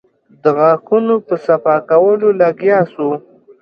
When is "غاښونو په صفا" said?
0.57-1.75